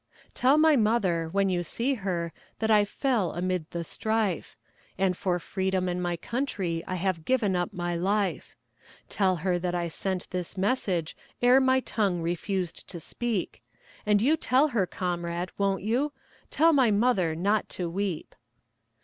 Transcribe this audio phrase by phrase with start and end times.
[0.33, 4.57] Tell my mother, when you see her, That I fell amid the strife;
[4.97, 8.55] And for freedom and my country I have given up my life;
[9.09, 13.61] Tell her that I sent this message Ere my tongue refused to speak,
[14.03, 16.13] And you tell her, comrade, won't you?
[16.49, 18.33] Tell my mother not to weep.